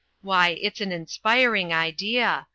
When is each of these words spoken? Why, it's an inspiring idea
Why, 0.23 0.57
it's 0.59 0.81
an 0.81 0.91
inspiring 0.91 1.71
idea 1.71 2.47